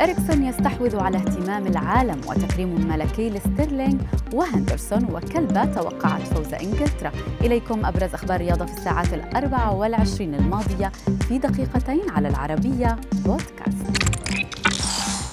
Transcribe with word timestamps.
إريكسون 0.00 0.44
يستحوذ 0.44 0.96
على 0.96 1.16
اهتمام 1.16 1.66
العالم 1.66 2.20
وتكريم 2.28 2.88
ملكي 2.88 3.30
لستيرلينغ 3.30 3.98
وهندرسون 4.32 5.04
وكلبة 5.04 5.64
توقعت 5.64 6.22
فوز 6.22 6.54
إنجلترا. 6.54 7.12
إليكم 7.40 7.86
أبرز 7.86 8.14
أخبار 8.14 8.40
الرياضة 8.40 8.66
في 8.66 8.72
الساعات 8.72 9.14
الأربعة 9.14 9.74
والعشرين 9.74 10.34
الماضية 10.34 10.92
في 11.28 11.38
دقيقتين 11.38 12.10
على 12.10 12.28
العربية 12.28 12.96
بودكاست. 13.12 14.07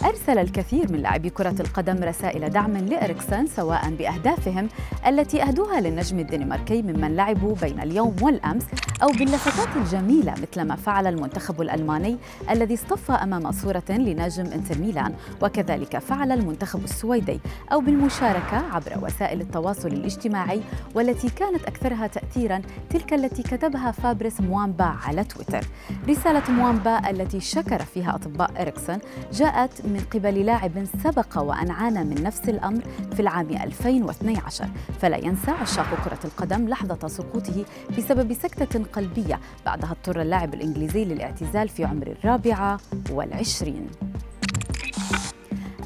أرسل 0.05 0.37
الكثير 0.37 0.91
من 0.91 0.99
لاعبي 0.99 1.29
كرة 1.29 1.55
القدم 1.59 2.03
رسائل 2.03 2.49
دعم 2.49 2.77
لإريكسن 2.77 3.47
سواء 3.47 3.89
بأهدافهم 3.89 4.69
التي 5.07 5.43
أهدوها 5.43 5.81
للنجم 5.81 6.19
الدنماركي 6.19 6.81
ممن 6.81 7.15
لعبوا 7.15 7.55
بين 7.55 7.79
اليوم 7.81 8.15
والأمس 8.21 8.65
أو 9.03 9.07
باللفتات 9.07 9.77
الجميلة 9.77 10.31
مثل 10.31 10.61
ما 10.61 10.75
فعل 10.75 11.07
المنتخب 11.07 11.61
الألماني 11.61 12.17
الذي 12.49 12.73
اصطف 12.73 13.11
أمام 13.11 13.51
صورة 13.51 13.83
لنجم 13.89 14.45
إنتر 14.45 14.77
ميلان. 14.77 15.13
وكذلك 15.41 15.97
فعل 15.97 16.31
المنتخب 16.31 16.83
السويدي 16.83 17.39
أو 17.71 17.79
بالمشاركة 17.79 18.57
عبر 18.57 18.99
وسائل 19.01 19.41
التواصل 19.41 19.87
الاجتماعي 19.87 20.61
والتي 20.95 21.29
كانت 21.29 21.63
أكثرها 21.63 22.07
تأثيرا 22.07 22.61
تلك 22.89 23.13
التي 23.13 23.43
كتبها 23.43 23.91
فابريس 23.91 24.41
موامبا 24.41 24.95
على 25.07 25.23
تويتر. 25.23 25.67
رسالة 26.09 26.51
موامبا 26.51 27.09
التي 27.09 27.39
شكر 27.39 27.79
فيها 27.79 28.15
أطباء 28.15 28.51
إريكسون 28.61 28.97
جاءت 29.33 29.85
من 29.95 30.01
قبل 30.13 30.45
لاعب 30.45 30.85
سبق 31.03 31.37
وأن 31.37 31.71
عانى 31.71 32.03
من 32.03 32.23
نفس 32.23 32.49
الأمر 32.49 32.83
في 33.13 33.19
العام 33.19 33.49
2012 33.49 34.69
فلا 35.01 35.17
ينسى 35.17 35.51
عشاق 35.51 35.85
كرة 36.05 36.19
القدم 36.25 36.67
لحظة 36.67 37.07
سقوطه 37.07 37.65
بسبب 37.97 38.33
سكتة 38.33 38.83
قلبية 38.83 39.39
بعدها 39.65 39.91
اضطر 39.91 40.21
اللاعب 40.21 40.53
الإنجليزي 40.53 41.05
للاعتزال 41.05 41.69
في 41.69 41.85
عمر 41.85 42.07
الرابعة 42.07 42.79
والعشرين. 43.11 43.87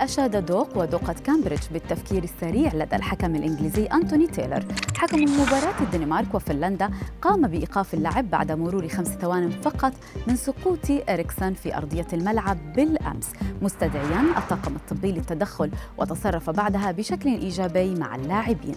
أشاد 0.01 0.45
دوق 0.45 0.77
ودوقة 0.77 1.13
كامبريدج 1.13 1.63
بالتفكير 1.71 2.23
السريع 2.23 2.73
لدى 2.73 2.95
الحكم 2.95 3.35
الإنجليزي 3.35 3.85
أنتوني 3.85 4.27
تايلر. 4.27 4.65
حكم 4.97 5.23
مباراة 5.23 5.81
الدنمارك 5.81 6.35
وفنلندا 6.35 6.89
قام 7.21 7.47
بإيقاف 7.47 7.93
اللعب 7.93 8.29
بعد 8.29 8.51
مرور 8.51 8.87
خمس 8.87 9.07
ثوان 9.07 9.49
فقط 9.49 9.93
من 10.27 10.35
سقوط 10.35 10.91
إريكسون 11.09 11.53
في 11.53 11.77
أرضية 11.77 12.07
الملعب 12.13 12.73
بالأمس. 12.73 13.29
مستدعيا 13.61 14.21
الطاقم 14.37 14.75
الطبي 14.75 15.11
للتدخل 15.11 15.71
وتصرف 15.97 16.49
بعدها 16.49 16.91
بشكل 16.91 17.29
إيجابي 17.29 17.95
مع 17.95 18.15
اللاعبين. 18.15 18.75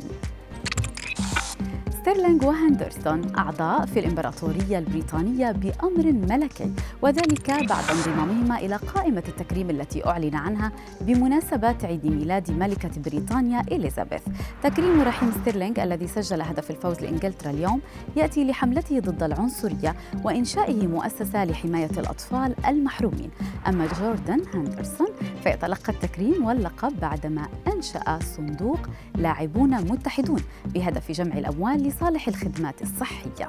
ستيرلينغ 2.02 2.46
وهندرسون 2.46 3.34
أعضاء 3.38 3.86
في 3.86 4.00
الإمبراطورية 4.00 4.78
البريطانية 4.78 5.52
بأمر 5.52 6.12
ملكي 6.12 6.72
وذلك 7.02 7.50
بعد 7.50 7.84
انضمامهما 7.90 8.58
إلى 8.58 8.76
قائمة 8.76 9.22
التكريم 9.28 9.70
التي 9.70 10.06
أعلن 10.06 10.34
عنها 10.34 10.72
بمناسبة 11.00 11.74
عيد 11.84 12.06
ميلاد 12.06 12.50
ملكة 12.50 12.90
بريطانيا 13.06 13.60
إليزابيث. 13.60 14.20
تكريم 14.62 15.00
رحيم 15.00 15.30
ستيرلينغ 15.30 15.82
الذي 15.82 16.06
سجل 16.06 16.42
هدف 16.42 16.70
الفوز 16.70 17.00
لإنجلترا 17.00 17.50
اليوم 17.50 17.80
يأتي 18.16 18.44
لحملته 18.44 19.00
ضد 19.00 19.22
العنصرية 19.22 19.94
وإنشائه 20.24 20.86
مؤسسة 20.86 21.44
لحماية 21.44 21.90
الأطفال 21.98 22.54
المحرومين. 22.66 23.30
أما 23.68 23.86
جوردن 24.00 24.42
هندرسون 24.54 25.08
فيتلقى 25.42 25.92
التكريم 25.92 26.44
واللقب 26.44 27.00
بعدما 27.00 27.48
أنشأ 27.74 28.18
صندوق 28.36 28.78
لاعبون 29.14 29.70
متحدون 29.70 30.42
بهدف 30.66 31.12
جمع 31.12 31.38
الأموال 31.38 31.82
لصالح 31.82 32.28
الخدمات 32.28 32.82
الصحية. 32.82 33.48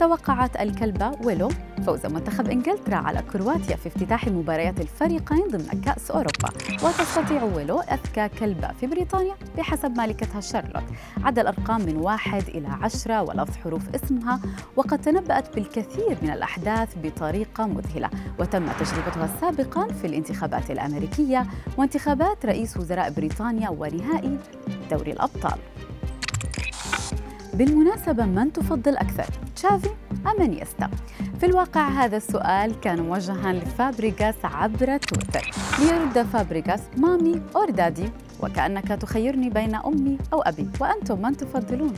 توقعت 0.00 0.60
الكلبة 0.60 1.12
ويلو 1.24 1.48
فوز 1.86 2.06
منتخب 2.06 2.48
إنجلترا 2.48 2.96
على 2.96 3.22
كرواتيا 3.32 3.76
في 3.76 3.86
افتتاح 3.86 4.28
مباريات 4.28 4.80
الفريقين 4.80 5.48
ضمن 5.48 5.80
كأس 5.80 6.10
أوروبا. 6.10 6.48
وتستطيع 6.82 7.42
ويلو 7.42 7.80
اذكى 7.80 8.28
كلبة 8.28 8.68
في 8.80 8.86
بريطانيا 8.86 9.34
بحسب 9.56 9.96
مالكتها 9.96 10.40
شارلوت. 10.40 10.82
عد 11.24 11.38
الأرقام 11.38 11.80
من 11.80 11.96
واحد 11.96 12.42
إلى 12.48 12.68
عشرة 12.68 13.22
ولفظ 13.22 13.56
حروف 13.56 13.82
اسمها 13.94 14.40
وقد 14.76 15.00
تنبأت 15.00 15.54
بالكثير 15.54 16.16
من 16.22 16.30
الأحداث 16.30 16.88
بطريقة 17.02 17.66
مذهلة. 17.66 18.10
وتم 18.38 18.66
تجربتها 18.72 19.28
سابقا 19.40 19.88
في 19.88 20.06
الانتخابات 20.06 20.70
الأمريكية 20.70 21.46
وانتخابات 21.76 22.46
رئيس 22.46 22.76
وزراء 22.76 23.10
بريطانيا 23.10 23.70
ونهائي 23.70 24.38
دوري 24.90 25.12
الأبطال. 25.12 25.58
بالمناسبة 27.54 28.24
من 28.24 28.52
تفضل 28.52 28.96
أكثر 28.96 29.26
تشافي 29.56 29.88
أم 30.26 30.42
انيستا؟ 30.42 30.90
في 31.40 31.46
الواقع 31.46 31.88
هذا 31.88 32.16
السؤال 32.16 32.80
كان 32.80 33.00
موجها 33.00 33.52
لفابريغاس 33.52 34.34
عبر 34.44 34.96
تويتر 34.96 35.50
ليرد 35.78 36.26
فابريغاس 36.26 36.80
mommy 36.96 37.42
or 37.56 37.70
daddy 37.70 38.10
وكأنك 38.40 38.88
تخيرني 38.88 39.50
بين 39.50 39.74
أمي 39.74 40.18
أو 40.32 40.42
أبي 40.42 40.68
وأنتم 40.80 41.22
من 41.22 41.36
تفضلون؟ 41.36 41.94